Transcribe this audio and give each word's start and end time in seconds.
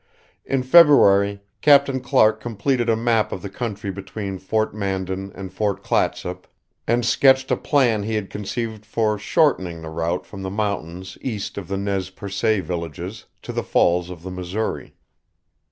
In 0.45 0.63
February 0.63 1.43
Captain 1.61 1.99
Clark 1.99 2.39
completed 2.41 2.89
a 2.89 2.95
map 2.95 3.31
of 3.31 3.43
the 3.43 3.51
country 3.51 3.91
between 3.91 4.39
Fort 4.39 4.73
Mandan 4.73 5.31
and 5.35 5.53
Fort 5.53 5.83
Clatsop, 5.83 6.47
and 6.87 7.05
sketched 7.05 7.51
a 7.51 7.55
plan 7.55 8.01
he 8.01 8.15
had 8.15 8.31
conceived 8.31 8.83
for 8.83 9.19
shortening 9.19 9.83
the 9.83 9.91
route 9.91 10.25
from 10.25 10.41
the 10.41 10.49
mountains 10.49 11.19
east 11.21 11.55
of 11.55 11.67
the 11.67 11.77
Nez 11.77 12.09
Percé 12.09 12.63
villages 12.63 13.25
to 13.43 13.53
the 13.53 13.61
Falls 13.63 14.09
of 14.09 14.23
the 14.23 14.31
Missouri. 14.31 14.95